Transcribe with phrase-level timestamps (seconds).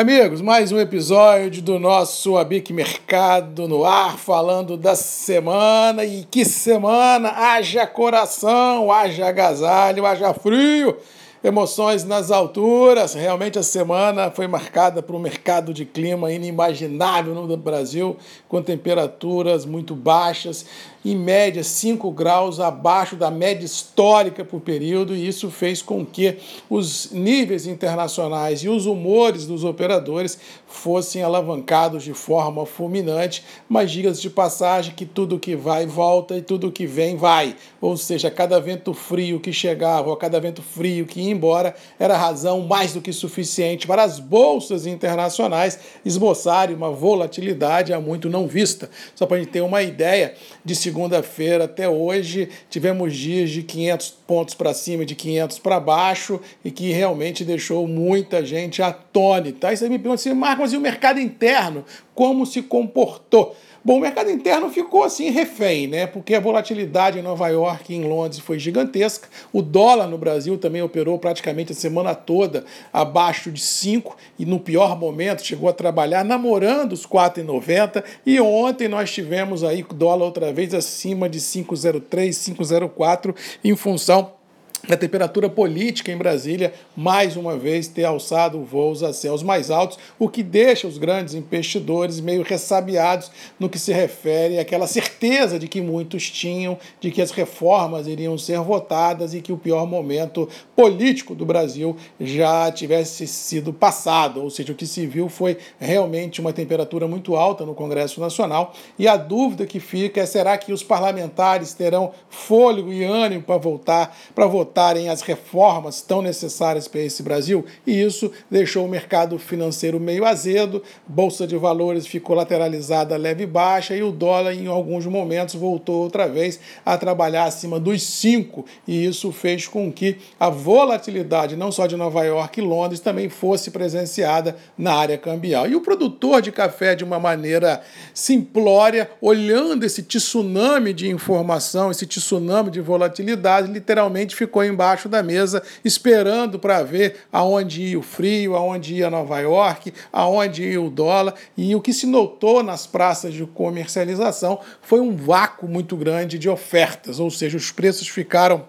[0.00, 6.06] Amigos, mais um episódio do nosso Abic Mercado no ar, falando da semana.
[6.06, 7.28] E que semana!
[7.28, 10.96] Haja coração, haja agasalho, haja frio
[11.42, 13.14] emoções nas alturas.
[13.14, 18.16] Realmente a semana foi marcada por um mercado de clima inimaginável no Brasil,
[18.48, 20.66] com temperaturas muito baixas,
[21.02, 26.36] em média 5 graus abaixo da média histórica por período, e isso fez com que
[26.68, 34.20] os níveis internacionais e os humores dos operadores fossem alavancados de forma fulminante, mas diga-se
[34.20, 37.56] de passagem que tudo que vai volta e tudo que vem vai.
[37.80, 42.62] Ou seja, cada vento frio que chegava ou cada vento frio que embora era razão
[42.62, 48.90] mais do que suficiente para as bolsas internacionais esboçarem uma volatilidade há muito não vista.
[49.14, 50.34] Só para a gente ter uma ideia,
[50.64, 56.40] de segunda-feira até hoje tivemos dias de 500 pontos para cima, de 500 para baixo
[56.64, 59.68] e que realmente deixou muita gente atônita.
[59.68, 61.84] Aí você me pergunta assim, Marcos, e o mercado interno?
[62.20, 63.56] Como se comportou?
[63.82, 66.06] Bom, o mercado interno ficou assim refém, né?
[66.06, 69.26] Porque a volatilidade em Nova York e em Londres foi gigantesca.
[69.50, 74.60] O dólar no Brasil também operou praticamente a semana toda abaixo de 5 e no
[74.60, 80.26] pior momento chegou a trabalhar namorando os 4,90 e ontem nós tivemos aí o dólar
[80.26, 84.39] outra vez acima de 5,03, 5,04 em função
[84.88, 89.98] a temperatura política em Brasília, mais uma vez, ter alçado voos a céus mais altos,
[90.18, 95.68] o que deixa os grandes investidores meio ressabiados no que se refere àquela certeza de
[95.68, 100.48] que muitos tinham de que as reformas iriam ser votadas e que o pior momento
[100.74, 104.42] político do Brasil já tivesse sido passado.
[104.42, 108.72] Ou seja, o que se viu foi realmente uma temperatura muito alta no Congresso Nacional
[108.98, 113.58] e a dúvida que fica é: será que os parlamentares terão fôlego e ânimo para
[113.58, 114.69] voltar, para votar?
[114.70, 120.24] Votarem as reformas tão necessárias para esse Brasil, e isso deixou o mercado financeiro meio
[120.24, 125.56] azedo, bolsa de valores ficou lateralizada leve e baixa, e o dólar, em alguns momentos,
[125.56, 131.56] voltou outra vez a trabalhar acima dos 5, e isso fez com que a volatilidade,
[131.56, 135.66] não só de Nova York e Londres, também fosse presenciada na área cambial.
[135.66, 137.82] E o produtor de café, de uma maneira
[138.14, 145.62] simplória, olhando esse tsunami de informação, esse tsunami de volatilidade, literalmente ficou embaixo da mesa
[145.84, 151.34] esperando para ver aonde ia o frio, aonde ia Nova York, aonde ia o dólar.
[151.56, 156.48] E o que se notou nas praças de comercialização foi um vácuo muito grande de
[156.48, 158.64] ofertas, ou seja, os preços ficaram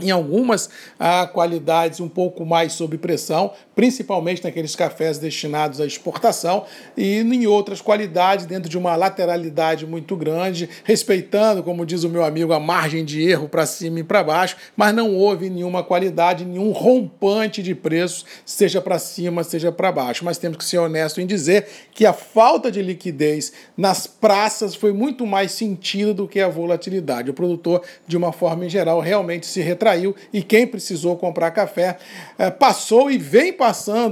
[0.00, 0.68] em algumas
[0.98, 6.64] ah, qualidades um pouco mais sob pressão, principalmente naqueles cafés destinados à exportação,
[6.96, 12.24] e em outras qualidades, dentro de uma lateralidade muito grande, respeitando, como diz o meu
[12.24, 16.44] amigo, a margem de erro para cima e para baixo, mas não houve nenhuma qualidade,
[16.44, 20.24] nenhum rompante de preços, seja para cima, seja para baixo.
[20.24, 24.92] Mas temos que ser honesto em dizer que a falta de liquidez nas praças foi
[24.92, 27.30] muito mais sentido do que a volatilidade.
[27.30, 31.98] O produtor, de uma forma em geral, realmente se retraiu e quem precisou comprar café
[32.38, 33.63] é, passou e vem passando,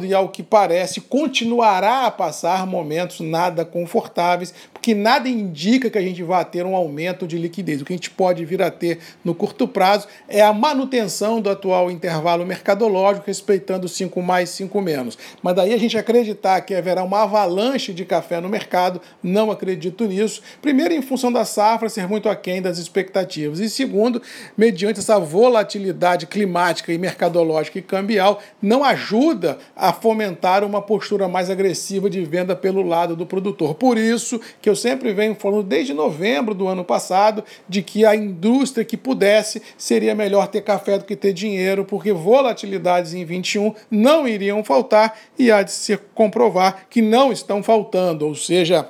[0.07, 6.03] e ao que parece, continuará a passar momentos nada confortáveis, porque nada indica que a
[6.03, 7.81] gente vá ter um aumento de liquidez.
[7.81, 11.48] O que a gente pode vir a ter no curto prazo é a manutenção do
[11.48, 15.16] atual intervalo mercadológico, respeitando 5 mais, 5 menos.
[15.41, 20.04] Mas daí a gente acreditar que haverá uma avalanche de café no mercado, não acredito
[20.04, 20.42] nisso.
[20.60, 23.60] Primeiro, em função da safra ser muito aquém das expectativas.
[23.60, 24.21] E segundo,
[24.59, 31.48] mediante essa volatilidade climática e mercadológica e cambial não ajuda a fomentar uma postura mais
[31.48, 33.76] agressiva de venda pelo lado do produtor.
[33.76, 38.15] Por isso que eu sempre venho falando desde novembro do ano passado de que a
[38.15, 43.75] indústria que pudesse seria melhor ter café do que ter dinheiro, porque volatilidades em 21
[43.91, 48.88] não iriam faltar e há de se comprovar que não estão faltando, ou seja,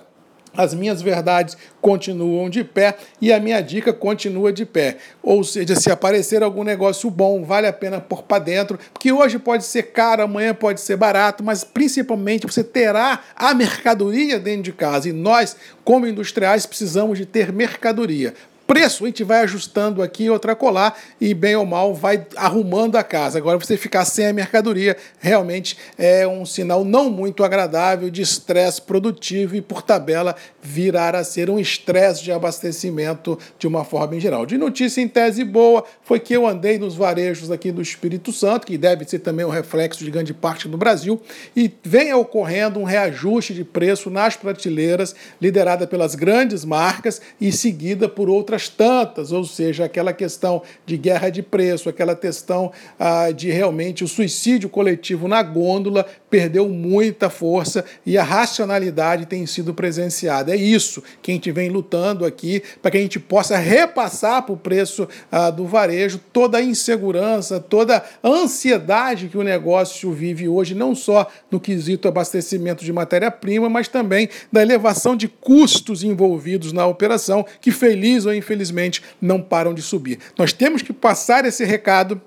[0.57, 4.99] as minhas verdades continuam de pé e a minha dica continua de pé.
[5.23, 9.39] Ou seja, se aparecer algum negócio bom, vale a pena pôr para dentro, porque hoje
[9.39, 14.73] pode ser caro, amanhã pode ser barato, mas principalmente você terá a mercadoria dentro de
[14.73, 15.09] casa.
[15.09, 18.35] E nós, como industriais, precisamos de ter mercadoria
[18.67, 23.05] preço a gente vai ajustando aqui outra colar e bem ou mal vai arrumando a
[23.05, 23.39] casa.
[23.39, 28.81] Agora você ficar sem a mercadoria realmente é um sinal não muito agradável de estresse
[28.81, 34.21] produtivo e por tabela virar a ser um estresse de abastecimento de uma forma em
[34.21, 34.47] geral.
[34.47, 38.67] De notícia em tese boa foi que eu andei nos varejos aqui do Espírito Santo,
[38.67, 41.21] que deve ser também um reflexo de grande parte do Brasil,
[41.57, 48.09] e vem ocorrendo um reajuste de preço nas prateleiras liderada pelas grandes marcas e seguida
[48.09, 53.31] por outras outras tantas, ou seja, aquela questão de guerra de preço, aquela questão ah,
[53.31, 59.73] de realmente o suicídio coletivo na gôndola perdeu muita força e a racionalidade tem sido
[59.73, 60.53] presenciada.
[60.53, 64.53] É isso que a gente vem lutando aqui para que a gente possa repassar para
[64.53, 70.49] o preço ah, do varejo toda a insegurança, toda a ansiedade que o negócio vive
[70.49, 76.73] hoje, não só no quesito abastecimento de matéria-prima, mas também da elevação de custos envolvidos
[76.73, 80.19] na operação, que feliz ou infelizmente não param de subir.
[80.37, 82.21] Nós temos que passar esse recado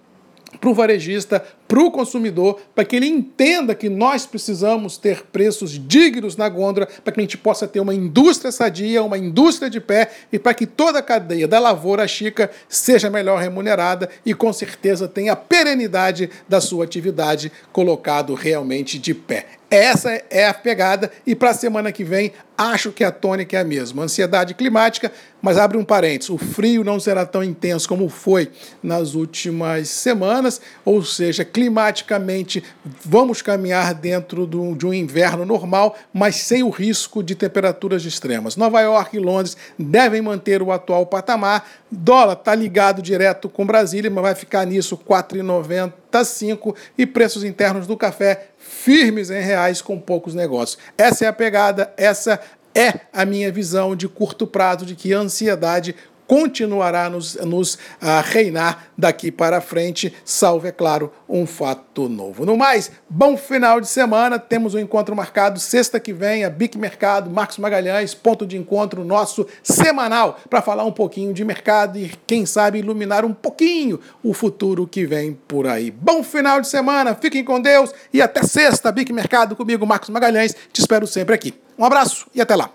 [0.60, 5.72] para o varejista, para o consumidor, para que ele entenda que nós precisamos ter preços
[5.72, 9.80] dignos na gôndola, para que a gente possa ter uma indústria sadia, uma indústria de
[9.80, 14.52] pé e para que toda a cadeia da lavoura chica seja melhor remunerada e com
[14.54, 19.46] certeza tenha a perenidade da sua atividade colocado realmente de pé.
[19.70, 23.62] Essa é a pegada e para a semana que vem acho que a tônica é
[23.62, 24.04] a mesma.
[24.04, 28.50] Ansiedade climática, mas abre um parênteses, o frio não será tão intenso como foi
[28.82, 32.62] nas últimas semanas, ou seja, climaticamente
[33.06, 38.57] vamos caminhar dentro do, de um inverno normal, mas sem o risco de temperaturas extremas.
[38.57, 41.66] Nova York e Londres devem manter o atual patamar.
[41.90, 47.96] Dólar está ligado direto com Brasília, mas vai ficar nisso 4,95 e preços internos do
[47.96, 50.78] café firmes em reais com poucos negócios.
[50.98, 52.38] Essa é a pegada, essa
[52.75, 55.96] é a minha visão de curto prazo de que a ansiedade
[56.27, 62.45] continuará nos, nos a reinar daqui para frente, salvo, é claro, um fato novo.
[62.45, 64.39] No mais, bom final de semana.
[64.39, 69.04] Temos um encontro marcado sexta que vem, a Bic Mercado, Marcos Magalhães, ponto de encontro
[69.04, 74.33] nosso semanal, para falar um pouquinho de mercado e, quem sabe, iluminar um pouquinho o
[74.33, 75.92] futuro que vem por aí.
[75.92, 80.56] Bom final de semana, fiquem com Deus e até sexta, Bic Mercado comigo, Marcos Magalhães.
[80.71, 81.54] Te espero sempre aqui.
[81.78, 82.75] Um abraço e até lá.